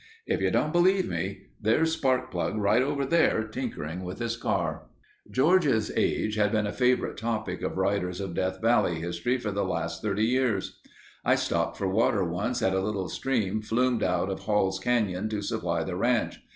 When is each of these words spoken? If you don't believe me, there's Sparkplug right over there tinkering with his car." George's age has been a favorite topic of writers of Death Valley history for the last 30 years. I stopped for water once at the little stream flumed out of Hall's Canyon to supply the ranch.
If 0.25 0.41
you 0.41 0.49
don't 0.49 0.73
believe 0.73 1.07
me, 1.07 1.41
there's 1.61 1.95
Sparkplug 1.95 2.57
right 2.57 2.81
over 2.81 3.05
there 3.05 3.43
tinkering 3.43 4.03
with 4.03 4.17
his 4.17 4.35
car." 4.35 4.87
George's 5.29 5.91
age 5.95 6.37
has 6.37 6.51
been 6.51 6.65
a 6.65 6.73
favorite 6.73 7.17
topic 7.17 7.61
of 7.61 7.77
writers 7.77 8.19
of 8.19 8.33
Death 8.33 8.59
Valley 8.61 8.95
history 8.95 9.37
for 9.37 9.51
the 9.51 9.63
last 9.63 10.01
30 10.01 10.23
years. 10.25 10.79
I 11.23 11.35
stopped 11.35 11.77
for 11.77 11.87
water 11.87 12.23
once 12.23 12.63
at 12.63 12.71
the 12.73 12.81
little 12.81 13.09
stream 13.09 13.61
flumed 13.61 14.01
out 14.01 14.31
of 14.31 14.39
Hall's 14.39 14.79
Canyon 14.79 15.29
to 15.29 15.43
supply 15.43 15.83
the 15.83 15.95
ranch. 15.95 16.39